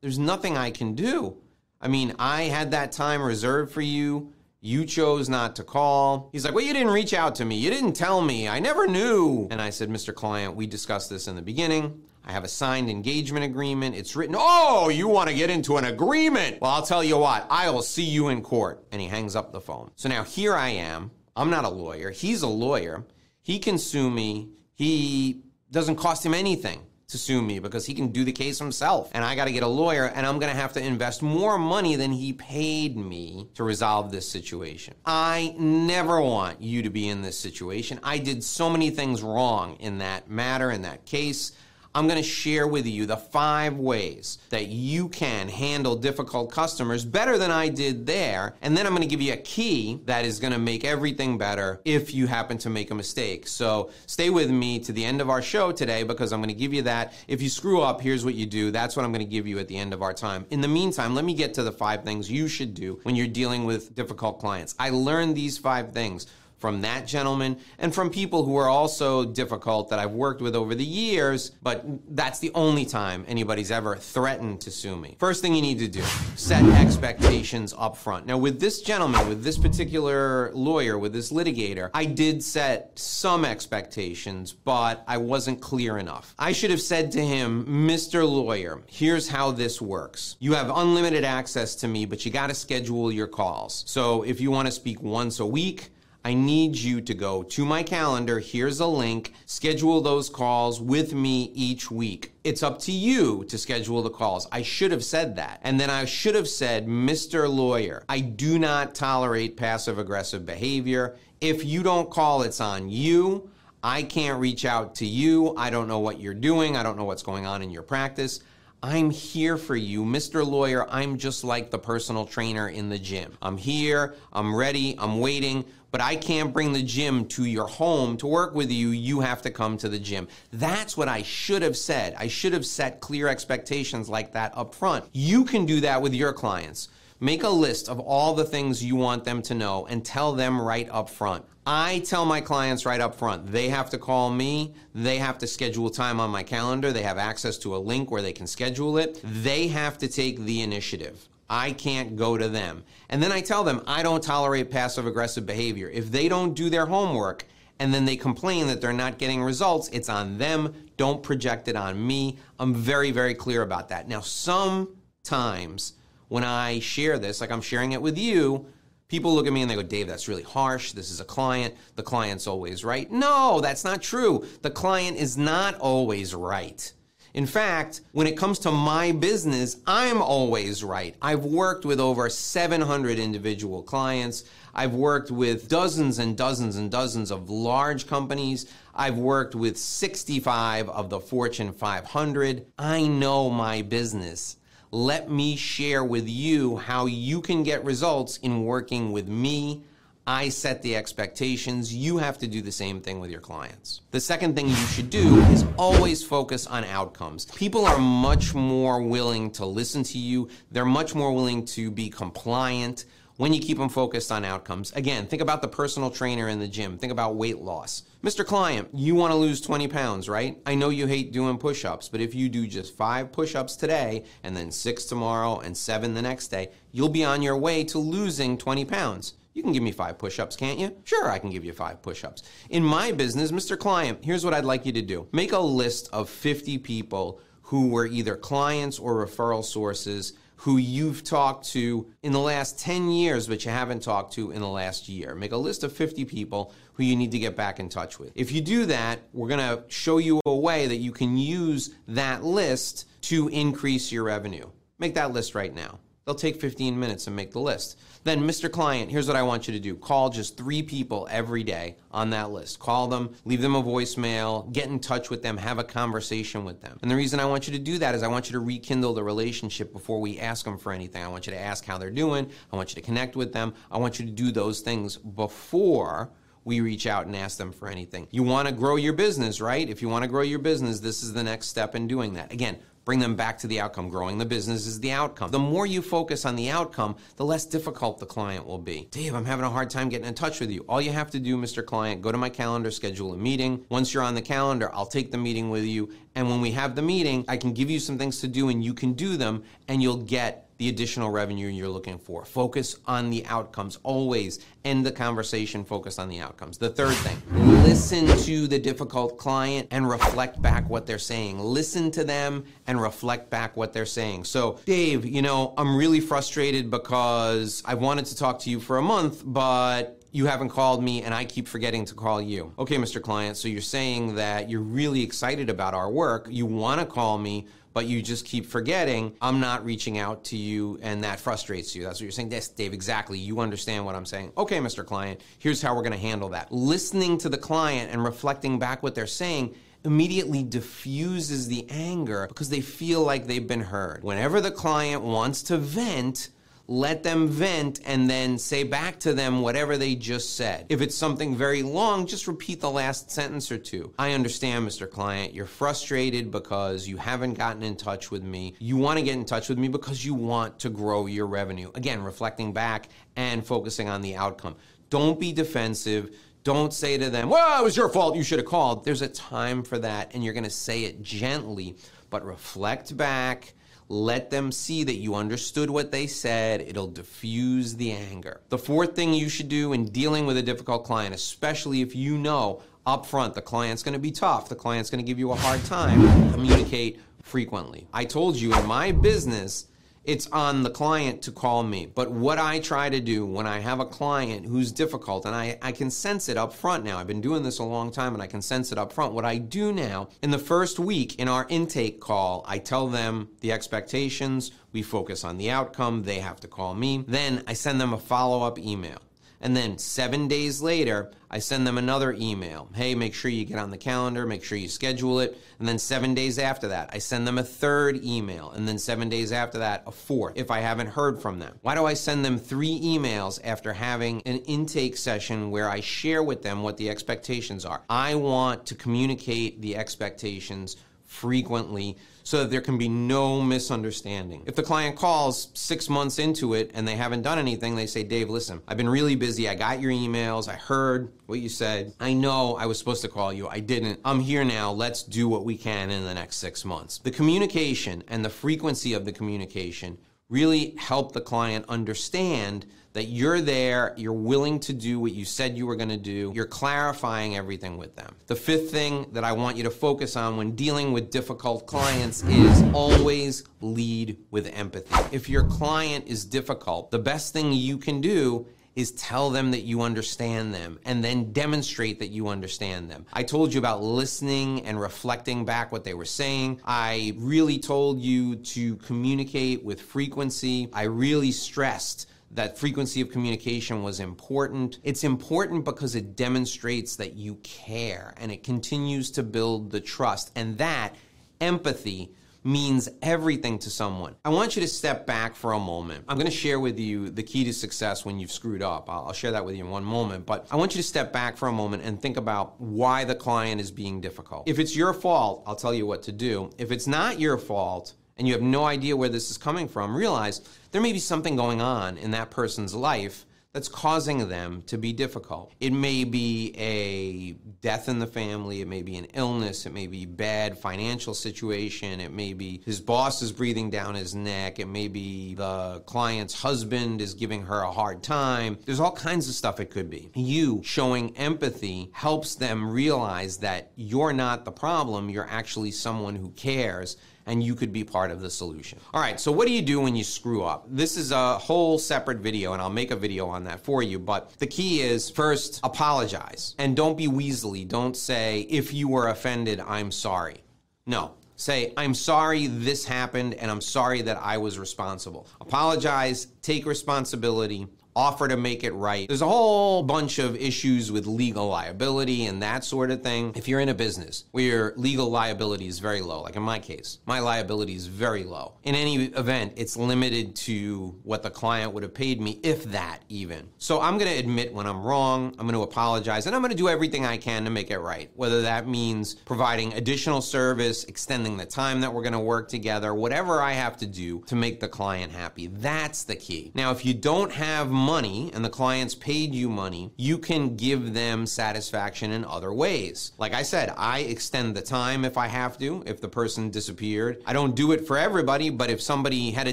There's 0.00 0.16
nothing 0.16 0.56
I 0.56 0.70
can 0.70 0.94
do. 0.94 1.36
I 1.80 1.88
mean, 1.88 2.14
I 2.16 2.42
had 2.42 2.70
that 2.70 2.92
time 2.92 3.20
reserved 3.20 3.72
for 3.72 3.80
you. 3.80 4.32
You 4.60 4.84
chose 4.84 5.28
not 5.28 5.56
to 5.56 5.64
call. 5.64 6.28
He's 6.30 6.44
like, 6.44 6.54
Well, 6.54 6.64
you 6.64 6.72
didn't 6.72 6.92
reach 6.92 7.12
out 7.12 7.34
to 7.36 7.44
me. 7.44 7.56
You 7.56 7.70
didn't 7.70 7.94
tell 7.94 8.22
me. 8.22 8.48
I 8.48 8.60
never 8.60 8.86
knew. 8.86 9.48
And 9.50 9.60
I 9.60 9.70
said, 9.70 9.88
Mr. 9.88 10.14
Client, 10.14 10.54
we 10.54 10.68
discussed 10.68 11.10
this 11.10 11.26
in 11.26 11.34
the 11.34 11.42
beginning. 11.42 12.02
I 12.24 12.30
have 12.30 12.44
a 12.44 12.48
signed 12.48 12.88
engagement 12.88 13.44
agreement. 13.44 13.96
It's 13.96 14.14
written, 14.14 14.36
Oh, 14.38 14.90
you 14.90 15.08
want 15.08 15.28
to 15.28 15.34
get 15.34 15.50
into 15.50 15.76
an 15.76 15.86
agreement? 15.86 16.60
Well, 16.60 16.70
I'll 16.70 16.86
tell 16.86 17.02
you 17.02 17.18
what, 17.18 17.48
I'll 17.50 17.82
see 17.82 18.04
you 18.04 18.28
in 18.28 18.42
court. 18.42 18.86
And 18.92 19.00
he 19.00 19.08
hangs 19.08 19.34
up 19.34 19.50
the 19.50 19.60
phone. 19.60 19.90
So 19.96 20.08
now 20.08 20.22
here 20.22 20.54
I 20.54 20.68
am. 20.68 21.10
I'm 21.34 21.50
not 21.50 21.64
a 21.64 21.68
lawyer. 21.68 22.12
He's 22.12 22.42
a 22.42 22.48
lawyer. 22.48 23.04
He 23.42 23.58
can 23.58 23.76
sue 23.76 24.08
me 24.08 24.50
he 24.78 25.42
doesn't 25.70 25.96
cost 25.96 26.24
him 26.24 26.34
anything 26.34 26.82
to 27.08 27.16
sue 27.16 27.40
me 27.40 27.58
because 27.58 27.86
he 27.86 27.94
can 27.94 28.08
do 28.08 28.22
the 28.22 28.32
case 28.32 28.58
himself. 28.58 29.10
And 29.14 29.24
I 29.24 29.34
got 29.34 29.46
to 29.46 29.52
get 29.52 29.62
a 29.62 29.68
lawyer 29.68 30.04
and 30.04 30.26
I'm 30.26 30.38
going 30.38 30.52
to 30.52 30.58
have 30.58 30.74
to 30.74 30.84
invest 30.84 31.22
more 31.22 31.58
money 31.58 31.96
than 31.96 32.12
he 32.12 32.34
paid 32.34 32.98
me 32.98 33.48
to 33.54 33.64
resolve 33.64 34.10
this 34.10 34.28
situation. 34.28 34.94
I 35.06 35.54
never 35.58 36.20
want 36.20 36.60
you 36.60 36.82
to 36.82 36.90
be 36.90 37.08
in 37.08 37.22
this 37.22 37.38
situation. 37.38 37.98
I 38.02 38.18
did 38.18 38.44
so 38.44 38.68
many 38.68 38.90
things 38.90 39.22
wrong 39.22 39.76
in 39.76 39.98
that 39.98 40.28
matter, 40.28 40.70
in 40.70 40.82
that 40.82 41.06
case. 41.06 41.52
I'm 41.98 42.06
going 42.06 42.22
to 42.22 42.28
share 42.28 42.68
with 42.68 42.86
you 42.86 43.06
the 43.06 43.16
five 43.16 43.76
ways 43.76 44.38
that 44.50 44.68
you 44.68 45.08
can 45.08 45.48
handle 45.48 45.96
difficult 45.96 46.52
customers 46.52 47.04
better 47.04 47.36
than 47.36 47.50
I 47.50 47.68
did 47.68 48.06
there. 48.06 48.54
And 48.62 48.76
then 48.76 48.86
I'm 48.86 48.92
going 48.92 49.02
to 49.02 49.08
give 49.08 49.20
you 49.20 49.32
a 49.32 49.38
key 49.38 49.98
that 50.04 50.24
is 50.24 50.38
going 50.38 50.52
to 50.52 50.60
make 50.60 50.84
everything 50.84 51.38
better 51.38 51.80
if 51.84 52.14
you 52.14 52.28
happen 52.28 52.56
to 52.58 52.70
make 52.70 52.92
a 52.92 52.94
mistake. 52.94 53.48
So 53.48 53.90
stay 54.06 54.30
with 54.30 54.48
me 54.48 54.78
to 54.78 54.92
the 54.92 55.04
end 55.04 55.20
of 55.20 55.28
our 55.28 55.42
show 55.42 55.72
today 55.72 56.04
because 56.04 56.32
I'm 56.32 56.38
going 56.38 56.54
to 56.54 56.54
give 56.54 56.72
you 56.72 56.82
that. 56.82 57.14
If 57.26 57.42
you 57.42 57.48
screw 57.48 57.80
up, 57.80 58.00
here's 58.00 58.24
what 58.24 58.34
you 58.36 58.46
do. 58.46 58.70
That's 58.70 58.94
what 58.94 59.04
I'm 59.04 59.10
going 59.10 59.26
to 59.26 59.30
give 59.30 59.48
you 59.48 59.58
at 59.58 59.66
the 59.66 59.76
end 59.76 59.92
of 59.92 60.00
our 60.00 60.14
time. 60.14 60.46
In 60.50 60.60
the 60.60 60.68
meantime, 60.68 61.16
let 61.16 61.24
me 61.24 61.34
get 61.34 61.52
to 61.54 61.64
the 61.64 61.72
five 61.72 62.04
things 62.04 62.30
you 62.30 62.46
should 62.46 62.74
do 62.74 63.00
when 63.02 63.16
you're 63.16 63.26
dealing 63.26 63.64
with 63.64 63.96
difficult 63.96 64.38
clients. 64.38 64.76
I 64.78 64.90
learned 64.90 65.36
these 65.36 65.58
five 65.58 65.90
things 65.90 66.28
from 66.58 66.82
that 66.82 67.06
gentleman 67.06 67.58
and 67.78 67.94
from 67.94 68.10
people 68.10 68.44
who 68.44 68.56
are 68.56 68.68
also 68.68 69.24
difficult 69.24 69.88
that 69.90 69.98
I've 69.98 70.12
worked 70.12 70.42
with 70.42 70.54
over 70.54 70.74
the 70.74 70.84
years, 70.84 71.50
but 71.62 71.84
that's 72.14 72.38
the 72.38 72.50
only 72.54 72.84
time 72.84 73.24
anybody's 73.28 73.70
ever 73.70 73.96
threatened 73.96 74.60
to 74.62 74.70
sue 74.70 74.96
me. 74.96 75.16
First 75.18 75.40
thing 75.40 75.54
you 75.54 75.62
need 75.62 75.78
to 75.78 75.88
do, 75.88 76.02
set 76.36 76.64
expectations 76.80 77.74
up 77.76 77.96
front. 77.96 78.26
Now, 78.26 78.38
with 78.38 78.60
this 78.60 78.82
gentleman, 78.82 79.28
with 79.28 79.42
this 79.42 79.58
particular 79.58 80.50
lawyer, 80.54 80.98
with 80.98 81.12
this 81.12 81.32
litigator, 81.32 81.90
I 81.94 82.04
did 82.04 82.42
set 82.42 82.98
some 82.98 83.44
expectations, 83.44 84.52
but 84.52 85.04
I 85.06 85.18
wasn't 85.18 85.60
clear 85.60 85.98
enough. 85.98 86.34
I 86.38 86.52
should 86.52 86.70
have 86.70 86.80
said 86.80 87.12
to 87.12 87.24
him, 87.24 87.64
Mr. 87.66 88.28
Lawyer, 88.28 88.82
here's 88.86 89.28
how 89.28 89.52
this 89.52 89.80
works. 89.80 90.36
You 90.40 90.54
have 90.54 90.70
unlimited 90.70 91.24
access 91.24 91.74
to 91.76 91.88
me, 91.88 92.04
but 92.04 92.24
you 92.24 92.32
got 92.32 92.48
to 92.48 92.54
schedule 92.54 93.12
your 93.12 93.26
calls. 93.26 93.84
So 93.86 94.22
if 94.22 94.40
you 94.40 94.50
want 94.50 94.66
to 94.66 94.72
speak 94.72 95.00
once 95.02 95.40
a 95.40 95.46
week, 95.46 95.90
I 96.28 96.34
need 96.34 96.76
you 96.76 97.00
to 97.00 97.14
go 97.14 97.42
to 97.42 97.64
my 97.64 97.82
calendar. 97.82 98.38
Here's 98.38 98.80
a 98.80 98.86
link. 98.86 99.32
Schedule 99.46 100.02
those 100.02 100.28
calls 100.28 100.78
with 100.78 101.14
me 101.14 101.50
each 101.54 101.90
week. 101.90 102.34
It's 102.44 102.62
up 102.62 102.80
to 102.80 102.92
you 102.92 103.44
to 103.44 103.56
schedule 103.56 104.02
the 104.02 104.10
calls. 104.10 104.46
I 104.52 104.60
should 104.60 104.92
have 104.92 105.02
said 105.02 105.36
that. 105.36 105.58
And 105.62 105.80
then 105.80 105.88
I 105.88 106.04
should 106.04 106.34
have 106.34 106.46
said, 106.46 106.86
Mr. 106.86 107.48
Lawyer, 107.50 108.04
I 108.10 108.20
do 108.20 108.58
not 108.58 108.94
tolerate 108.94 109.56
passive 109.56 109.98
aggressive 109.98 110.44
behavior. 110.44 111.16
If 111.40 111.64
you 111.64 111.82
don't 111.82 112.10
call, 112.10 112.42
it's 112.42 112.60
on 112.60 112.90
you. 112.90 113.48
I 113.82 114.02
can't 114.02 114.38
reach 114.38 114.66
out 114.66 114.96
to 114.96 115.06
you. 115.06 115.54
I 115.56 115.70
don't 115.70 115.88
know 115.88 116.00
what 116.00 116.20
you're 116.20 116.34
doing. 116.34 116.76
I 116.76 116.82
don't 116.82 116.98
know 116.98 117.04
what's 117.04 117.22
going 117.22 117.46
on 117.46 117.62
in 117.62 117.70
your 117.70 117.82
practice. 117.82 118.40
I'm 118.82 119.10
here 119.10 119.56
for 119.56 119.74
you. 119.74 120.04
Mr. 120.04 120.46
Lawyer, 120.46 120.88
I'm 120.88 121.18
just 121.18 121.42
like 121.42 121.70
the 121.70 121.78
personal 121.78 122.26
trainer 122.26 122.68
in 122.68 122.88
the 122.88 122.98
gym. 122.98 123.36
I'm 123.42 123.56
here, 123.56 124.14
I'm 124.32 124.54
ready, 124.54 124.96
I'm 124.98 125.18
waiting 125.18 125.64
but 125.90 126.00
I 126.00 126.16
can't 126.16 126.52
bring 126.52 126.72
the 126.72 126.82
gym 126.82 127.26
to 127.28 127.44
your 127.44 127.66
home 127.66 128.16
to 128.18 128.26
work 128.26 128.54
with 128.54 128.70
you. 128.70 128.90
You 128.90 129.20
have 129.20 129.42
to 129.42 129.50
come 129.50 129.78
to 129.78 129.88
the 129.88 129.98
gym. 129.98 130.28
That's 130.52 130.96
what 130.96 131.08
I 131.08 131.22
should 131.22 131.62
have 131.62 131.76
said. 131.76 132.14
I 132.18 132.28
should 132.28 132.52
have 132.52 132.66
set 132.66 133.00
clear 133.00 133.28
expectations 133.28 134.08
like 134.08 134.32
that 134.32 134.56
up 134.56 134.74
front. 134.74 135.06
You 135.12 135.44
can 135.44 135.64
do 135.64 135.80
that 135.80 136.02
with 136.02 136.14
your 136.14 136.32
clients. 136.32 136.88
Make 137.20 137.42
a 137.42 137.48
list 137.48 137.88
of 137.88 137.98
all 137.98 138.34
the 138.34 138.44
things 138.44 138.84
you 138.84 138.94
want 138.94 139.24
them 139.24 139.42
to 139.42 139.54
know 139.54 139.86
and 139.86 140.04
tell 140.04 140.34
them 140.34 140.60
right 140.60 140.88
up 140.90 141.10
front. 141.10 141.44
I 141.70 141.98
tell 141.98 142.24
my 142.24 142.40
clients 142.40 142.86
right 142.86 142.98
up 142.98 143.14
front, 143.14 143.52
they 143.52 143.68
have 143.68 143.90
to 143.90 143.98
call 143.98 144.30
me, 144.30 144.72
they 144.94 145.18
have 145.18 145.36
to 145.36 145.46
schedule 145.46 145.90
time 145.90 146.18
on 146.18 146.30
my 146.30 146.42
calendar, 146.42 146.92
they 146.92 147.02
have 147.02 147.18
access 147.18 147.58
to 147.58 147.76
a 147.76 147.78
link 147.78 148.10
where 148.10 148.22
they 148.22 148.32
can 148.32 148.46
schedule 148.46 148.96
it. 148.96 149.20
They 149.22 149.68
have 149.68 149.98
to 149.98 150.08
take 150.08 150.40
the 150.40 150.62
initiative. 150.62 151.28
I 151.50 151.72
can't 151.72 152.16
go 152.16 152.38
to 152.38 152.48
them. 152.48 152.84
And 153.10 153.22
then 153.22 153.32
I 153.32 153.42
tell 153.42 153.64
them 153.64 153.82
I 153.86 154.02
don't 154.02 154.22
tolerate 154.22 154.70
passive 154.70 155.06
aggressive 155.06 155.44
behavior. 155.44 155.90
If 155.90 156.10
they 156.10 156.26
don't 156.26 156.54
do 156.54 156.70
their 156.70 156.86
homework 156.86 157.44
and 157.78 157.92
then 157.92 158.06
they 158.06 158.16
complain 158.16 158.66
that 158.68 158.80
they're 158.80 158.94
not 158.94 159.18
getting 159.18 159.42
results, 159.42 159.90
it's 159.90 160.08
on 160.08 160.38
them. 160.38 160.72
Don't 160.96 161.22
project 161.22 161.68
it 161.68 161.76
on 161.76 162.06
me. 162.06 162.38
I'm 162.58 162.74
very, 162.74 163.10
very 163.10 163.34
clear 163.34 163.60
about 163.60 163.90
that. 163.90 164.08
Now, 164.08 164.20
sometimes 164.20 165.92
when 166.28 166.44
I 166.44 166.78
share 166.78 167.18
this, 167.18 167.42
like 167.42 167.52
I'm 167.52 167.60
sharing 167.60 167.92
it 167.92 168.00
with 168.00 168.16
you, 168.16 168.64
people 169.08 169.34
look 169.34 169.46
at 169.46 169.52
me 169.52 169.62
and 169.62 169.70
they 169.70 169.74
go, 169.74 169.82
Dave, 169.82 170.06
that's 170.06 170.28
really 170.28 170.42
harsh. 170.42 170.92
This 170.92 171.10
is 171.10 171.20
a 171.20 171.24
client. 171.24 171.74
The 171.96 172.02
client's 172.02 172.46
always 172.46 172.84
right. 172.84 173.10
No, 173.10 173.60
that's 173.60 173.84
not 173.84 174.02
true. 174.02 174.46
The 174.62 174.70
client 174.70 175.16
is 175.16 175.36
not 175.36 175.74
always 175.76 176.34
right. 176.34 176.92
In 177.34 177.46
fact, 177.46 178.00
when 178.12 178.26
it 178.26 178.36
comes 178.36 178.58
to 178.60 178.70
my 178.70 179.12
business, 179.12 179.76
I'm 179.86 180.20
always 180.20 180.82
right. 180.82 181.14
I've 181.20 181.44
worked 181.44 181.84
with 181.84 182.00
over 182.00 182.28
700 182.28 183.18
individual 183.18 183.82
clients. 183.82 184.44
I've 184.74 184.94
worked 184.94 185.30
with 185.30 185.68
dozens 185.68 186.18
and 186.18 186.36
dozens 186.36 186.76
and 186.76 186.90
dozens 186.90 187.30
of 187.30 187.50
large 187.50 188.06
companies. 188.06 188.72
I've 188.94 189.18
worked 189.18 189.54
with 189.54 189.76
65 189.76 190.88
of 190.88 191.10
the 191.10 191.20
Fortune 191.20 191.72
500. 191.72 192.66
I 192.78 193.06
know 193.06 193.50
my 193.50 193.82
business. 193.82 194.56
Let 194.90 195.30
me 195.30 195.56
share 195.56 196.02
with 196.02 196.28
you 196.28 196.76
how 196.78 197.06
you 197.06 197.40
can 197.40 197.62
get 197.62 197.84
results 197.84 198.38
in 198.38 198.64
working 198.64 199.12
with 199.12 199.28
me 199.28 199.82
I 200.28 200.50
set 200.50 200.82
the 200.82 200.94
expectations. 200.94 201.94
You 201.94 202.18
have 202.18 202.36
to 202.38 202.46
do 202.46 202.60
the 202.60 202.70
same 202.70 203.00
thing 203.00 203.18
with 203.18 203.30
your 203.30 203.40
clients. 203.40 204.02
The 204.10 204.20
second 204.20 204.56
thing 204.56 204.68
you 204.68 204.74
should 204.74 205.08
do 205.08 205.40
is 205.44 205.64
always 205.78 206.22
focus 206.22 206.66
on 206.66 206.84
outcomes. 206.84 207.46
People 207.46 207.86
are 207.86 207.96
much 207.96 208.52
more 208.54 209.00
willing 209.00 209.50
to 209.52 209.64
listen 209.64 210.02
to 210.02 210.18
you, 210.18 210.50
they're 210.70 210.84
much 210.84 211.14
more 211.14 211.32
willing 211.32 211.64
to 211.64 211.90
be 211.90 212.10
compliant 212.10 213.06
when 213.38 213.54
you 213.54 213.60
keep 213.60 213.78
them 213.78 213.88
focused 213.88 214.30
on 214.30 214.44
outcomes. 214.44 214.92
Again, 214.92 215.26
think 215.26 215.40
about 215.40 215.62
the 215.62 215.68
personal 215.68 216.10
trainer 216.10 216.48
in 216.48 216.58
the 216.58 216.68
gym, 216.68 216.98
think 216.98 217.12
about 217.12 217.36
weight 217.36 217.58
loss. 217.58 218.02
Mr. 218.22 218.44
Client, 218.44 218.88
you 218.92 219.14
want 219.14 219.30
to 219.30 219.36
lose 219.36 219.60
20 219.60 219.86
pounds, 219.86 220.28
right? 220.28 220.58
I 220.66 220.74
know 220.74 220.88
you 220.90 221.06
hate 221.06 221.32
doing 221.32 221.56
push 221.56 221.84
ups, 221.84 222.08
but 222.08 222.20
if 222.20 222.34
you 222.34 222.48
do 222.48 222.66
just 222.66 222.96
five 222.96 223.30
push 223.30 223.54
ups 223.54 223.76
today 223.76 224.24
and 224.42 224.56
then 224.56 224.72
six 224.72 225.04
tomorrow 225.04 225.60
and 225.60 225.76
seven 225.76 226.14
the 226.14 226.22
next 226.22 226.48
day, 226.48 226.70
you'll 226.90 227.08
be 227.08 227.24
on 227.24 227.40
your 227.40 227.56
way 227.56 227.84
to 227.84 227.98
losing 227.98 228.58
20 228.58 228.84
pounds. 228.84 229.34
You 229.54 229.62
can 229.62 229.72
give 229.72 229.84
me 229.84 229.92
five 229.92 230.18
push 230.18 230.40
ups, 230.40 230.56
can't 230.56 230.78
you? 230.80 230.96
Sure, 231.04 231.30
I 231.30 231.38
can 231.38 231.50
give 231.50 231.64
you 231.64 231.72
five 231.72 232.02
push 232.02 232.24
ups. 232.24 232.42
In 232.70 232.82
my 232.82 233.12
business, 233.12 233.52
Mr. 233.52 233.78
Client, 233.78 234.18
here's 234.24 234.44
what 234.44 234.54
I'd 234.54 234.64
like 234.64 234.84
you 234.84 234.92
to 234.92 235.02
do 235.02 235.28
make 235.30 235.52
a 235.52 235.58
list 235.60 236.08
of 236.12 236.28
50 236.28 236.78
people 236.78 237.40
who 237.62 237.88
were 237.88 238.06
either 238.06 238.34
clients 238.34 238.98
or 238.98 239.24
referral 239.24 239.64
sources 239.64 240.32
who 240.58 240.76
you've 240.76 241.22
talked 241.22 241.70
to 241.70 242.06
in 242.22 242.32
the 242.32 242.40
last 242.40 242.80
10 242.80 243.10
years, 243.10 243.46
but 243.46 243.64
you 243.64 243.70
haven't 243.70 244.02
talked 244.02 244.32
to 244.34 244.50
in 244.50 244.60
the 244.60 244.68
last 244.68 245.08
year. 245.08 245.34
Make 245.34 245.52
a 245.52 245.56
list 245.56 245.84
of 245.84 245.92
50 245.92 246.24
people 246.24 246.72
who 246.94 247.04
you 247.04 247.14
need 247.14 247.30
to 247.30 247.38
get 247.38 247.54
back 247.54 247.78
in 247.78 247.88
touch 247.88 248.18
with. 248.18 248.32
If 248.34 248.50
you 248.50 248.60
do 248.60 248.86
that, 248.86 249.20
we're 249.32 249.48
going 249.48 249.60
to 249.60 249.84
show 249.88 250.18
you 250.18 250.40
a 250.44 250.54
way 250.54 250.88
that 250.88 250.96
you 250.96 251.12
can 251.12 251.36
use 251.36 251.94
that 252.08 252.42
list 252.42 253.06
to 253.22 253.46
increase 253.48 254.10
your 254.10 254.24
revenue. 254.24 254.68
Make 254.98 255.14
that 255.14 255.32
list 255.32 255.54
right 255.54 255.72
now. 255.72 256.00
They'll 256.28 256.34
take 256.34 256.60
15 256.60 257.00
minutes 257.00 257.26
and 257.26 257.34
make 257.34 257.52
the 257.52 257.58
list. 257.58 257.98
Then, 258.22 258.42
Mr. 258.42 258.70
Client, 258.70 259.10
here's 259.10 259.26
what 259.26 259.34
I 259.34 259.42
want 259.42 259.66
you 259.66 259.72
to 259.72 259.80
do 259.80 259.96
call 259.96 260.28
just 260.28 260.58
three 260.58 260.82
people 260.82 261.26
every 261.30 261.64
day 261.64 261.96
on 262.10 262.28
that 262.30 262.50
list. 262.50 262.78
Call 262.78 263.08
them, 263.08 263.34
leave 263.46 263.62
them 263.62 263.74
a 263.74 263.82
voicemail, 263.82 264.70
get 264.70 264.88
in 264.88 265.00
touch 265.00 265.30
with 265.30 265.42
them, 265.42 265.56
have 265.56 265.78
a 265.78 265.84
conversation 265.84 266.66
with 266.66 266.82
them. 266.82 266.98
And 267.00 267.10
the 267.10 267.16
reason 267.16 267.40
I 267.40 267.46
want 267.46 267.66
you 267.66 267.72
to 267.72 267.78
do 267.78 267.96
that 268.00 268.14
is 268.14 268.22
I 268.22 268.28
want 268.28 268.50
you 268.50 268.52
to 268.52 268.60
rekindle 268.60 269.14
the 269.14 269.24
relationship 269.24 269.90
before 269.90 270.20
we 270.20 270.38
ask 270.38 270.66
them 270.66 270.76
for 270.76 270.92
anything. 270.92 271.22
I 271.22 271.28
want 271.28 271.46
you 271.46 271.52
to 271.54 271.58
ask 271.58 271.86
how 271.86 271.96
they're 271.96 272.10
doing, 272.10 272.50
I 272.70 272.76
want 272.76 272.90
you 272.90 272.96
to 272.96 273.00
connect 273.00 273.34
with 273.34 273.54
them, 273.54 273.72
I 273.90 273.96
want 273.96 274.18
you 274.18 274.26
to 274.26 274.30
do 274.30 274.52
those 274.52 274.80
things 274.80 275.16
before 275.16 276.30
we 276.62 276.82
reach 276.82 277.06
out 277.06 277.24
and 277.24 277.34
ask 277.34 277.56
them 277.56 277.72
for 277.72 277.88
anything. 277.88 278.28
You 278.30 278.42
want 278.42 278.68
to 278.68 278.74
grow 278.74 278.96
your 278.96 279.14
business, 279.14 279.62
right? 279.62 279.88
If 279.88 280.02
you 280.02 280.10
want 280.10 280.24
to 280.24 280.28
grow 280.28 280.42
your 280.42 280.58
business, 280.58 281.00
this 281.00 281.22
is 281.22 281.32
the 281.32 281.42
next 281.42 281.68
step 281.68 281.94
in 281.94 282.06
doing 282.06 282.34
that. 282.34 282.52
Again, 282.52 282.76
bring 283.08 283.20
them 283.20 283.34
back 283.34 283.56
to 283.56 283.66
the 283.66 283.80
outcome. 283.80 284.10
Growing 284.10 284.36
the 284.36 284.44
business 284.44 284.86
is 284.86 285.00
the 285.00 285.10
outcome. 285.10 285.50
The 285.50 285.58
more 285.58 285.86
you 285.86 286.02
focus 286.02 286.44
on 286.44 286.56
the 286.56 286.68
outcome, 286.68 287.16
the 287.36 287.44
less 287.46 287.64
difficult 287.64 288.18
the 288.18 288.26
client 288.26 288.66
will 288.66 288.76
be. 288.76 289.08
Dave, 289.10 289.34
I'm 289.34 289.46
having 289.46 289.64
a 289.64 289.70
hard 289.70 289.88
time 289.88 290.10
getting 290.10 290.26
in 290.26 290.34
touch 290.34 290.60
with 290.60 290.70
you. 290.70 290.84
All 290.90 291.00
you 291.00 291.10
have 291.12 291.30
to 291.30 291.40
do, 291.40 291.56
Mr. 291.56 291.82
Client, 291.82 292.20
go 292.20 292.30
to 292.30 292.36
my 292.36 292.50
calendar, 292.50 292.90
schedule 292.90 293.32
a 293.32 293.38
meeting. 293.38 293.82
Once 293.88 294.12
you're 294.12 294.22
on 294.22 294.34
the 294.34 294.42
calendar, 294.42 294.90
I'll 294.92 295.06
take 295.06 295.30
the 295.30 295.38
meeting 295.38 295.70
with 295.70 295.84
you. 295.84 296.12
And 296.34 296.50
when 296.50 296.60
we 296.60 296.72
have 296.72 296.96
the 296.96 297.00
meeting, 297.00 297.46
I 297.48 297.56
can 297.56 297.72
give 297.72 297.88
you 297.88 297.98
some 297.98 298.18
things 298.18 298.42
to 298.42 298.46
do 298.46 298.68
and 298.68 298.84
you 298.84 298.92
can 298.92 299.14
do 299.14 299.38
them 299.38 299.62
and 299.88 300.02
you'll 300.02 300.18
get 300.18 300.67
the 300.78 300.88
additional 300.88 301.30
revenue 301.30 301.68
you're 301.68 301.88
looking 301.88 302.18
for. 302.18 302.44
Focus 302.44 302.96
on 303.06 303.30
the 303.30 303.44
outcomes. 303.46 303.98
Always 304.04 304.60
end 304.84 305.04
the 305.04 305.12
conversation 305.12 305.84
focused 305.84 306.18
on 306.18 306.28
the 306.28 306.38
outcomes. 306.38 306.78
The 306.78 306.88
third 306.88 307.14
thing, 307.16 307.36
listen 307.82 308.26
to 308.44 308.66
the 308.68 308.78
difficult 308.78 309.38
client 309.38 309.88
and 309.90 310.08
reflect 310.08 310.62
back 310.62 310.88
what 310.88 311.06
they're 311.06 311.18
saying. 311.18 311.58
Listen 311.58 312.10
to 312.12 312.24
them 312.24 312.64
and 312.86 313.00
reflect 313.00 313.50
back 313.50 313.76
what 313.76 313.92
they're 313.92 314.06
saying. 314.06 314.44
So, 314.44 314.78
Dave, 314.86 315.24
you 315.24 315.42
know, 315.42 315.74
I'm 315.76 315.96
really 315.96 316.20
frustrated 316.20 316.90
because 316.90 317.82
I 317.84 317.94
wanted 317.94 318.26
to 318.26 318.36
talk 318.36 318.60
to 318.60 318.70
you 318.70 318.78
for 318.80 318.98
a 318.98 319.02
month, 319.02 319.42
but 319.44 320.17
you 320.38 320.46
haven't 320.46 320.68
called 320.68 321.02
me 321.02 321.20
and 321.24 321.34
I 321.34 321.44
keep 321.44 321.66
forgetting 321.66 322.04
to 322.04 322.14
call 322.14 322.40
you. 322.40 322.72
Okay, 322.78 322.94
Mr. 322.94 323.20
Client, 323.20 323.56
so 323.56 323.66
you're 323.66 323.80
saying 323.80 324.36
that 324.36 324.70
you're 324.70 324.80
really 324.80 325.20
excited 325.20 325.68
about 325.68 325.94
our 325.94 326.08
work. 326.08 326.46
You 326.48 326.64
want 326.64 327.00
to 327.00 327.06
call 327.06 327.38
me, 327.38 327.66
but 327.92 328.06
you 328.06 328.22
just 328.22 328.44
keep 328.46 328.64
forgetting, 328.64 329.34
I'm 329.42 329.58
not 329.58 329.84
reaching 329.84 330.16
out 330.16 330.44
to 330.44 330.56
you, 330.56 331.00
and 331.02 331.24
that 331.24 331.40
frustrates 331.40 331.96
you. 331.96 332.04
That's 332.04 332.20
what 332.20 332.22
you're 332.22 332.30
saying. 332.30 332.52
Yes, 332.52 332.68
Dave, 332.68 332.92
exactly. 332.92 333.36
You 333.36 333.58
understand 333.58 334.06
what 334.06 334.14
I'm 334.14 334.24
saying. 334.24 334.52
Okay, 334.56 334.78
Mr. 334.78 335.04
Client, 335.04 335.40
here's 335.58 335.82
how 335.82 335.92
we're 335.96 336.02
going 336.02 336.12
to 336.12 336.18
handle 336.18 336.50
that. 336.50 336.70
Listening 336.70 337.36
to 337.38 337.48
the 337.48 337.58
client 337.58 338.12
and 338.12 338.22
reflecting 338.22 338.78
back 338.78 339.02
what 339.02 339.16
they're 339.16 339.26
saying 339.26 339.74
immediately 340.04 340.62
diffuses 340.62 341.66
the 341.66 341.84
anger 341.90 342.46
because 342.46 342.68
they 342.68 342.80
feel 342.80 343.24
like 343.24 343.48
they've 343.48 343.66
been 343.66 343.80
heard. 343.80 344.22
Whenever 344.22 344.60
the 344.60 344.70
client 344.70 345.20
wants 345.20 345.64
to 345.64 345.78
vent, 345.78 346.50
let 346.90 347.22
them 347.22 347.48
vent 347.48 348.00
and 348.06 348.30
then 348.30 348.56
say 348.58 348.82
back 348.82 349.20
to 349.20 349.34
them 349.34 349.60
whatever 349.60 349.98
they 349.98 350.14
just 350.14 350.56
said. 350.56 350.86
If 350.88 351.02
it's 351.02 351.14
something 351.14 351.54
very 351.54 351.82
long, 351.82 352.26
just 352.26 352.48
repeat 352.48 352.80
the 352.80 352.90
last 352.90 353.30
sentence 353.30 353.70
or 353.70 353.76
two. 353.76 354.14
I 354.18 354.32
understand, 354.32 354.88
Mr. 354.88 355.08
Client, 355.08 355.52
you're 355.52 355.66
frustrated 355.66 356.50
because 356.50 357.06
you 357.06 357.18
haven't 357.18 357.54
gotten 357.54 357.82
in 357.82 357.94
touch 357.94 358.30
with 358.30 358.42
me. 358.42 358.74
You 358.78 358.96
want 358.96 359.18
to 359.18 359.24
get 359.24 359.34
in 359.34 359.44
touch 359.44 359.68
with 359.68 359.78
me 359.78 359.88
because 359.88 360.24
you 360.24 360.32
want 360.32 360.78
to 360.80 360.88
grow 360.88 361.26
your 361.26 361.46
revenue. 361.46 361.90
Again, 361.94 362.22
reflecting 362.22 362.72
back 362.72 363.10
and 363.36 363.64
focusing 363.64 364.08
on 364.08 364.22
the 364.22 364.36
outcome. 364.36 364.76
Don't 365.10 365.38
be 365.38 365.52
defensive. 365.52 366.34
Don't 366.64 366.92
say 366.92 367.18
to 367.18 367.30
them, 367.30 367.50
well, 367.50 367.80
it 367.80 367.84
was 367.84 367.96
your 367.96 368.08
fault. 368.08 368.34
You 368.34 368.42
should 368.42 368.58
have 368.58 368.66
called. 368.66 369.04
There's 369.04 369.22
a 369.22 369.28
time 369.28 369.82
for 369.82 369.98
that, 369.98 370.34
and 370.34 370.42
you're 370.42 370.54
going 370.54 370.64
to 370.64 370.70
say 370.70 371.04
it 371.04 371.22
gently, 371.22 371.96
but 372.30 372.44
reflect 372.44 373.16
back 373.16 373.74
let 374.08 374.50
them 374.50 374.72
see 374.72 375.04
that 375.04 375.16
you 375.16 375.34
understood 375.34 375.90
what 375.90 376.10
they 376.10 376.26
said. 376.26 376.80
It'll 376.80 377.08
diffuse 377.08 377.96
the 377.96 378.12
anger. 378.12 378.62
The 378.70 378.78
fourth 378.78 379.14
thing 379.14 379.34
you 379.34 379.48
should 379.48 379.68
do 379.68 379.92
in 379.92 380.06
dealing 380.06 380.46
with 380.46 380.56
a 380.56 380.62
difficult 380.62 381.04
client, 381.04 381.34
especially 381.34 382.00
if 382.00 382.16
you 382.16 382.38
know 382.38 382.82
up 383.06 383.26
front 383.26 383.54
the 383.54 383.62
client's 383.62 384.02
to 384.14 384.18
be 384.18 384.30
tough, 384.30 384.68
the 384.68 384.74
client's 384.74 385.10
to 385.22 385.26
give 385.26 385.38
you 385.38 385.52
a 385.52 385.56
hard 385.56 385.84
time, 385.84 386.52
communicate 386.52 387.20
frequently. 387.42 388.06
I 388.12 388.24
told 388.24 388.56
you 388.56 388.74
in 388.74 388.86
my 388.86 389.12
business, 389.12 389.87
it's 390.28 390.46
on 390.48 390.82
the 390.82 390.90
client 390.90 391.40
to 391.40 391.50
call 391.50 391.82
me. 391.82 392.04
But 392.04 392.30
what 392.30 392.58
I 392.58 392.80
try 392.80 393.08
to 393.08 393.18
do 393.18 393.46
when 393.46 393.66
I 393.66 393.78
have 393.78 393.98
a 393.98 394.04
client 394.04 394.66
who's 394.66 394.92
difficult, 394.92 395.46
and 395.46 395.54
I, 395.54 395.78
I 395.80 395.90
can 395.90 396.10
sense 396.10 396.50
it 396.50 396.58
up 396.58 396.74
front 396.74 397.02
now, 397.02 397.16
I've 397.16 397.26
been 397.26 397.40
doing 397.40 397.62
this 397.62 397.78
a 397.78 397.82
long 397.84 398.10
time 398.10 398.34
and 398.34 398.42
I 398.42 398.46
can 398.46 398.60
sense 398.60 398.92
it 398.92 398.98
up 398.98 399.10
front. 399.10 399.32
What 399.32 399.46
I 399.46 399.56
do 399.56 399.90
now, 399.90 400.28
in 400.42 400.50
the 400.50 400.58
first 400.58 400.98
week 400.98 401.36
in 401.36 401.48
our 401.48 401.66
intake 401.70 402.20
call, 402.20 402.62
I 402.68 402.76
tell 402.76 403.08
them 403.08 403.48
the 403.62 403.72
expectations, 403.72 404.70
we 404.92 405.02
focus 405.02 405.44
on 405.44 405.56
the 405.56 405.70
outcome, 405.70 406.24
they 406.24 406.40
have 406.40 406.60
to 406.60 406.68
call 406.68 406.94
me. 406.94 407.24
Then 407.26 407.64
I 407.66 407.72
send 407.72 407.98
them 407.98 408.12
a 408.12 408.18
follow 408.18 408.62
up 408.66 408.78
email. 408.78 409.22
And 409.60 409.76
then 409.76 409.98
seven 409.98 410.46
days 410.46 410.80
later, 410.80 411.32
I 411.50 411.58
send 411.58 411.86
them 411.86 411.98
another 411.98 412.32
email. 412.32 412.88
Hey, 412.94 413.14
make 413.14 413.34
sure 413.34 413.50
you 413.50 413.64
get 413.64 413.78
on 413.78 413.90
the 413.90 413.96
calendar, 413.96 414.46
make 414.46 414.62
sure 414.62 414.78
you 414.78 414.88
schedule 414.88 415.40
it. 415.40 415.58
And 415.78 415.88
then 415.88 415.98
seven 415.98 416.34
days 416.34 416.58
after 416.58 416.88
that, 416.88 417.10
I 417.12 417.18
send 417.18 417.46
them 417.46 417.58
a 417.58 417.64
third 417.64 418.22
email. 418.22 418.70
And 418.70 418.86
then 418.86 418.98
seven 418.98 419.28
days 419.28 419.50
after 419.50 419.78
that, 419.78 420.02
a 420.06 420.12
fourth 420.12 420.56
if 420.56 420.70
I 420.70 420.80
haven't 420.80 421.08
heard 421.08 421.40
from 421.40 421.58
them. 421.58 421.78
Why 421.82 421.94
do 421.94 422.04
I 422.04 422.14
send 422.14 422.44
them 422.44 422.58
three 422.58 423.00
emails 423.00 423.58
after 423.64 423.92
having 423.92 424.42
an 424.42 424.58
intake 424.58 425.16
session 425.16 425.70
where 425.70 425.88
I 425.88 426.00
share 426.00 426.42
with 426.42 426.62
them 426.62 426.82
what 426.82 426.96
the 426.96 427.10
expectations 427.10 427.84
are? 427.84 428.02
I 428.08 428.34
want 428.34 428.86
to 428.86 428.94
communicate 428.94 429.80
the 429.80 429.96
expectations 429.96 430.96
frequently 431.28 432.16
so 432.42 432.60
that 432.60 432.70
there 432.70 432.80
can 432.80 432.96
be 432.96 433.08
no 433.08 433.60
misunderstanding. 433.60 434.62
If 434.66 434.74
the 434.74 434.82
client 434.82 435.16
calls 435.16 435.68
six 435.74 436.08
months 436.08 436.38
into 436.38 436.72
it 436.72 436.90
and 436.94 437.06
they 437.06 437.14
haven't 437.14 437.42
done 437.42 437.58
anything, 437.58 437.94
they 437.94 438.06
say, 438.06 438.24
Dave, 438.24 438.48
listen, 438.48 438.80
I've 438.88 438.96
been 438.96 439.08
really 439.08 439.36
busy. 439.36 439.68
I 439.68 439.74
got 439.74 440.00
your 440.00 440.10
emails. 440.10 440.68
I 440.68 440.74
heard 440.74 441.30
what 441.46 441.60
you 441.60 441.68
said. 441.68 442.14
I 442.18 442.32
know 442.32 442.76
I 442.76 442.86
was 442.86 442.98
supposed 442.98 443.20
to 443.22 443.28
call 443.28 443.52
you. 443.52 443.68
I 443.68 443.80
didn't. 443.80 444.20
I'm 444.24 444.40
here 444.40 444.64
now. 444.64 444.90
Let's 444.90 445.22
do 445.22 445.48
what 445.48 445.66
we 445.66 445.76
can 445.76 446.10
in 446.10 446.24
the 446.24 446.34
next 446.34 446.56
six 446.56 446.84
months. 446.84 447.18
The 447.18 447.30
communication 447.30 448.24
and 448.28 448.42
the 448.42 448.50
frequency 448.50 449.12
of 449.12 449.26
the 449.26 449.32
communication 449.32 450.16
really 450.48 450.94
help 450.96 451.32
the 451.32 451.40
client 451.40 451.84
understand 451.88 452.86
that 453.12 453.24
you're 453.24 453.60
there, 453.60 454.14
you're 454.16 454.32
willing 454.32 454.78
to 454.78 454.92
do 454.92 455.18
what 455.18 455.32
you 455.32 455.44
said 455.44 455.76
you 455.76 455.86
were 455.86 455.96
going 455.96 456.08
to 456.08 456.16
do, 456.16 456.52
you're 456.54 456.66
clarifying 456.66 457.56
everything 457.56 457.96
with 457.96 458.14
them. 458.16 458.34
The 458.46 458.54
fifth 458.54 458.90
thing 458.90 459.26
that 459.32 459.44
I 459.44 459.52
want 459.52 459.76
you 459.76 459.82
to 459.84 459.90
focus 459.90 460.36
on 460.36 460.56
when 460.56 460.72
dealing 460.72 461.12
with 461.12 461.30
difficult 461.30 461.86
clients 461.86 462.42
is 462.44 462.82
always 462.94 463.64
lead 463.80 464.38
with 464.50 464.66
empathy. 464.74 465.36
If 465.36 465.48
your 465.48 465.64
client 465.64 466.28
is 466.28 466.44
difficult, 466.44 467.10
the 467.10 467.18
best 467.18 467.52
thing 467.52 467.72
you 467.72 467.98
can 467.98 468.20
do 468.20 468.66
is 468.98 469.12
tell 469.12 469.48
them 469.48 469.70
that 469.70 469.82
you 469.82 470.02
understand 470.02 470.74
them 470.74 470.98
and 471.04 471.22
then 471.22 471.52
demonstrate 471.52 472.18
that 472.18 472.30
you 472.30 472.48
understand 472.48 473.08
them. 473.08 473.24
I 473.32 473.44
told 473.44 473.72
you 473.72 473.78
about 473.78 474.02
listening 474.02 474.84
and 474.84 475.00
reflecting 475.00 475.64
back 475.64 475.92
what 475.92 476.02
they 476.02 476.14
were 476.14 476.24
saying. 476.24 476.80
I 476.84 477.32
really 477.36 477.78
told 477.78 478.20
you 478.20 478.56
to 478.56 478.96
communicate 478.96 479.84
with 479.84 480.00
frequency. 480.00 480.88
I 480.92 481.04
really 481.04 481.52
stressed 481.52 482.28
that 482.50 482.76
frequency 482.76 483.20
of 483.20 483.30
communication 483.30 484.02
was 484.02 484.18
important. 484.18 484.98
It's 485.04 485.22
important 485.22 485.84
because 485.84 486.16
it 486.16 486.34
demonstrates 486.34 487.14
that 487.16 487.34
you 487.34 487.54
care 487.62 488.34
and 488.36 488.50
it 488.50 488.64
continues 488.64 489.30
to 489.32 489.44
build 489.44 489.92
the 489.92 490.00
trust. 490.00 490.50
And 490.56 490.76
that 490.78 491.14
empathy 491.60 492.32
means 492.64 493.08
everything 493.22 493.78
to 493.80 493.90
someone. 493.90 494.34
I 494.44 494.50
want 494.50 494.76
you 494.76 494.82
to 494.82 494.88
step 494.88 495.26
back 495.26 495.54
for 495.54 495.72
a 495.72 495.78
moment. 495.78 496.24
I'm 496.28 496.36
going 496.36 496.50
to 496.50 496.56
share 496.56 496.80
with 496.80 496.98
you 496.98 497.30
the 497.30 497.42
key 497.42 497.64
to 497.64 497.72
success 497.72 498.24
when 498.24 498.38
you've 498.38 498.52
screwed 498.52 498.82
up. 498.82 499.08
I'll, 499.08 499.32
share 499.32 499.52
that 499.52 499.64
with 499.64 499.76
you 499.76 499.84
in 499.84 499.90
one 499.90 500.04
moment, 500.04 500.46
but 500.46 500.66
I 500.70 500.76
want 500.76 500.94
you 500.94 501.00
to 501.00 501.06
step 501.06 501.32
back 501.32 501.56
for 501.56 501.68
a 501.68 501.72
moment 501.72 502.02
and 502.04 502.20
think 502.20 502.36
about 502.36 502.80
why 502.80 503.24
the 503.24 503.34
client 503.34 503.80
is 503.80 503.90
being 503.90 504.20
difficult. 504.20 504.68
If 504.68 504.78
it's 504.78 504.96
your 504.96 505.14
fault, 505.14 505.62
I'll 505.66 505.76
tell 505.76 505.94
you 505.94 506.06
what 506.06 506.22
to 506.24 506.32
do. 506.32 506.70
If 506.78 506.90
it's 506.90 507.06
not 507.06 507.38
your 507.38 507.56
fault, 507.58 508.14
and 508.36 508.46
you 508.46 508.54
have 508.54 508.62
no 508.62 508.84
idea 508.84 509.16
where 509.16 509.28
this 509.28 509.50
is 509.50 509.58
coming 509.58 509.88
from, 509.88 510.16
realize 510.16 510.60
there 510.92 511.02
may 511.02 511.12
be 511.12 511.18
something 511.18 511.56
going 511.56 511.80
on 511.80 512.16
in 512.16 512.30
that 512.30 512.50
person's 512.50 512.94
life 512.94 513.44
that's 513.78 513.86
causing 513.86 514.48
them 514.48 514.82
to 514.86 514.98
be 514.98 515.12
difficult. 515.12 515.72
It 515.78 515.92
may 515.92 516.24
be 516.24 516.74
a 516.76 517.52
death 517.80 518.08
in 518.08 518.18
the 518.18 518.26
family, 518.26 518.80
it 518.80 518.88
may 518.88 519.02
be 519.02 519.16
an 519.16 519.26
illness, 519.34 519.86
it 519.86 519.94
may 519.94 520.08
be 520.08 520.26
bad 520.26 520.76
financial 520.76 521.32
situation, 521.32 522.18
it 522.18 522.32
may 522.32 522.54
be 522.54 522.82
his 522.84 523.00
boss 523.00 523.40
is 523.40 523.52
breathing 523.52 523.88
down 523.88 524.16
his 524.16 524.34
neck, 524.34 524.80
it 524.80 524.88
may 524.88 525.06
be 525.06 525.54
the 525.54 526.02
client's 526.06 526.60
husband 526.60 527.20
is 527.20 527.34
giving 527.34 527.62
her 527.66 527.82
a 527.82 527.92
hard 527.92 528.20
time. 528.20 528.76
There's 528.84 528.98
all 528.98 529.12
kinds 529.12 529.48
of 529.48 529.54
stuff 529.54 529.78
it 529.78 529.92
could 529.92 530.10
be. 530.10 530.32
You 530.34 530.82
showing 530.82 531.36
empathy 531.36 532.10
helps 532.12 532.56
them 532.56 532.90
realize 532.90 533.58
that 533.58 533.92
you're 533.94 534.32
not 534.32 534.64
the 534.64 534.72
problem, 534.72 535.30
you're 535.30 535.46
actually 535.48 535.92
someone 535.92 536.34
who 536.34 536.50
cares 536.50 537.16
and 537.48 537.64
you 537.64 537.74
could 537.74 537.92
be 537.92 538.04
part 538.04 538.30
of 538.30 538.40
the 538.40 538.50
solution. 538.50 539.00
All 539.12 539.20
right, 539.20 539.40
so 539.40 539.50
what 539.50 539.66
do 539.66 539.72
you 539.72 539.82
do 539.82 540.00
when 540.00 540.14
you 540.14 540.22
screw 540.22 540.62
up? 540.62 540.86
This 540.88 541.16
is 541.16 541.32
a 541.32 541.58
whole 541.58 541.98
separate 541.98 542.38
video, 542.38 542.74
and 542.74 542.82
I'll 542.82 542.90
make 542.90 543.10
a 543.10 543.16
video 543.16 543.48
on 543.48 543.64
that 543.64 543.80
for 543.80 544.02
you. 544.02 544.18
But 544.18 544.52
the 544.58 544.66
key 544.66 545.00
is 545.00 545.30
first, 545.30 545.80
apologize. 545.82 546.74
And 546.78 546.94
don't 546.94 547.16
be 547.16 547.26
weaselly. 547.26 547.88
Don't 547.88 548.16
say, 548.16 548.60
if 548.68 548.92
you 548.92 549.08
were 549.08 549.28
offended, 549.28 549.80
I'm 549.80 550.12
sorry. 550.12 550.62
No, 551.06 551.32
say, 551.56 551.94
I'm 551.96 552.14
sorry 552.14 552.66
this 552.66 553.06
happened 553.06 553.54
and 553.54 553.70
I'm 553.70 553.80
sorry 553.80 554.20
that 554.22 554.38
I 554.42 554.58
was 554.58 554.78
responsible. 554.78 555.46
Apologize, 555.60 556.48
take 556.60 556.84
responsibility, 556.84 557.88
offer 558.14 558.48
to 558.48 558.56
make 558.56 558.84
it 558.84 558.92
right. 558.92 559.28
There's 559.28 559.42
a 559.42 559.48
whole 559.48 560.02
bunch 560.02 560.38
of 560.38 560.56
issues 560.56 561.12
with 561.12 561.26
legal 561.26 561.68
liability 561.68 562.46
and 562.46 562.62
that 562.62 562.84
sort 562.84 563.10
of 563.10 563.22
thing. 563.22 563.52
If 563.54 563.68
you're 563.68 563.80
in 563.80 563.88
a 563.88 563.94
business 563.94 564.44
where 564.50 564.64
your 564.64 564.92
legal 564.96 565.30
liability 565.30 565.86
is 565.86 565.98
very 565.98 566.20
low, 566.20 566.42
like 566.42 566.56
in 566.56 566.62
my 566.62 566.78
case, 566.78 567.18
my 567.26 567.38
liability 567.38 567.94
is 567.94 568.06
very 568.06 568.44
low. 568.44 568.74
In 568.82 568.94
any 568.94 569.26
event, 569.26 569.74
it's 569.76 569.96
limited 569.96 570.56
to 570.56 571.18
what 571.22 571.42
the 571.42 571.50
client 571.50 571.92
would 571.92 572.02
have 572.02 572.14
paid 572.14 572.40
me, 572.40 572.58
if 572.62 572.84
that 572.84 573.22
even. 573.28 573.68
So 573.78 574.00
I'm 574.00 574.18
going 574.18 574.30
to 574.30 574.38
admit 574.38 574.72
when 574.72 574.86
I'm 574.86 575.02
wrong, 575.02 575.54
I'm 575.58 575.66
going 575.66 575.74
to 575.74 575.82
apologize, 575.82 576.46
and 576.46 576.56
I'm 576.56 576.62
going 576.62 576.70
to 576.70 576.76
do 576.76 576.88
everything 576.88 577.24
I 577.24 577.36
can 577.36 577.64
to 577.64 577.70
make 577.70 577.90
it 577.90 577.98
right. 577.98 578.30
Whether 578.34 578.62
that 578.62 578.88
means 578.88 579.34
providing 579.34 579.92
additional 579.94 580.40
service, 580.40 581.04
extending 581.04 581.56
the 581.56 581.66
time 581.66 582.00
that 582.00 582.12
we're 582.12 582.22
going 582.22 582.32
to 582.32 582.40
work 582.40 582.68
together, 582.68 583.14
whatever 583.14 583.62
I 583.62 583.72
have 583.72 583.96
to 583.98 584.06
do 584.06 584.40
to 584.46 584.56
make 584.56 584.80
the 584.80 584.88
client 584.88 585.32
happy. 585.32 585.68
That's 585.68 586.24
the 586.24 586.36
key. 586.36 586.72
Now, 586.74 586.90
if 586.90 587.04
you 587.04 587.14
don't 587.14 587.52
have 587.52 587.90
money 587.98 588.50
and 588.54 588.64
the 588.64 588.70
clients 588.70 589.14
paid 589.14 589.54
you 589.54 589.68
money, 589.68 590.12
you 590.16 590.38
can 590.38 590.76
give 590.76 591.12
them 591.12 591.46
satisfaction 591.46 592.32
in 592.32 592.44
other 592.44 592.72
ways. 592.72 593.32
Like 593.38 593.52
I 593.52 593.62
said, 593.62 593.92
I 593.96 594.20
extend 594.20 594.74
the 594.74 594.82
time 594.82 595.24
if 595.24 595.36
I 595.36 595.48
have 595.48 595.76
to, 595.78 596.02
if 596.06 596.20
the 596.20 596.28
person 596.28 596.70
disappeared. 596.70 597.42
I 597.44 597.52
don't 597.52 597.74
do 597.74 597.92
it 597.92 598.06
for 598.06 598.16
everybody, 598.16 598.70
but 598.70 598.90
if 598.90 599.02
somebody 599.02 599.50
had 599.50 599.68
a 599.68 599.72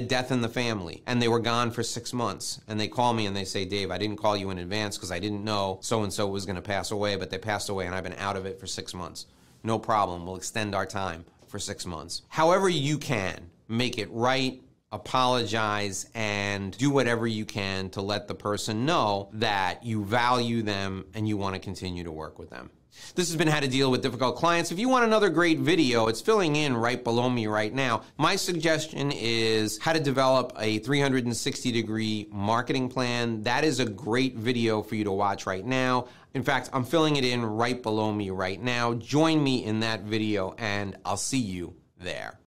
death 0.00 0.30
in 0.30 0.40
the 0.40 0.48
family 0.48 1.02
and 1.06 1.22
they 1.22 1.28
were 1.28 1.38
gone 1.38 1.70
for 1.70 1.82
six 1.82 2.12
months 2.12 2.60
and 2.68 2.78
they 2.78 2.88
call 2.88 3.14
me 3.14 3.26
and 3.26 3.36
they 3.36 3.44
say, 3.44 3.64
Dave, 3.64 3.90
I 3.90 3.98
didn't 3.98 4.16
call 4.18 4.36
you 4.36 4.50
in 4.50 4.58
advance 4.58 4.96
because 4.96 5.12
I 5.12 5.18
didn't 5.18 5.44
know 5.44 5.78
so 5.80 6.02
and 6.02 6.12
so 6.12 6.26
was 6.26 6.44
going 6.46 6.56
to 6.56 6.62
pass 6.62 6.90
away, 6.90 7.16
but 7.16 7.30
they 7.30 7.38
passed 7.38 7.68
away 7.68 7.86
and 7.86 7.94
I've 7.94 8.04
been 8.04 8.14
out 8.14 8.36
of 8.36 8.46
it 8.46 8.58
for 8.58 8.66
six 8.66 8.92
months. 8.92 9.26
No 9.62 9.78
problem. 9.78 10.26
We'll 10.26 10.36
extend 10.36 10.74
our 10.74 10.86
time 10.86 11.24
for 11.48 11.58
six 11.58 11.86
months. 11.86 12.22
However, 12.28 12.68
you 12.68 12.98
can 12.98 13.50
make 13.68 13.98
it 13.98 14.08
right 14.10 14.62
apologize 14.96 16.10
and 16.14 16.76
do 16.76 16.90
whatever 16.90 17.26
you 17.26 17.44
can 17.44 17.90
to 17.90 18.02
let 18.02 18.26
the 18.26 18.34
person 18.34 18.84
know 18.84 19.28
that 19.34 19.84
you 19.84 20.04
value 20.04 20.62
them 20.62 21.04
and 21.14 21.28
you 21.28 21.36
want 21.36 21.54
to 21.54 21.60
continue 21.60 22.02
to 22.04 22.10
work 22.10 22.38
with 22.38 22.50
them. 22.50 22.70
This 23.14 23.28
has 23.28 23.36
been 23.36 23.48
how 23.48 23.60
to 23.60 23.68
deal 23.68 23.90
with 23.90 24.02
difficult 24.02 24.36
clients. 24.36 24.72
If 24.72 24.78
you 24.78 24.88
want 24.88 25.04
another 25.04 25.28
great 25.28 25.58
video, 25.58 26.06
it's 26.08 26.20
filling 26.20 26.56
in 26.56 26.74
right 26.74 27.02
below 27.02 27.28
me 27.28 27.46
right 27.46 27.72
now. 27.72 28.02
My 28.16 28.36
suggestion 28.36 29.12
is 29.12 29.78
how 29.78 29.92
to 29.92 30.00
develop 30.00 30.54
a 30.58 30.78
360 30.78 31.72
degree 31.72 32.26
marketing 32.30 32.88
plan. 32.88 33.42
That 33.42 33.64
is 33.64 33.80
a 33.80 33.86
great 33.86 34.36
video 34.36 34.82
for 34.82 34.94
you 34.94 35.04
to 35.04 35.12
watch 35.12 35.46
right 35.46 35.64
now. 35.64 36.08
In 36.34 36.42
fact, 36.42 36.70
I'm 36.72 36.84
filling 36.84 37.16
it 37.16 37.24
in 37.24 37.44
right 37.44 37.82
below 37.82 38.12
me 38.12 38.30
right 38.30 38.60
now. 38.60 38.94
Join 38.94 39.42
me 39.44 39.64
in 39.64 39.80
that 39.80 40.02
video 40.02 40.54
and 40.58 40.96
I'll 41.04 41.16
see 41.16 41.38
you 41.38 41.74
there. 41.98 42.38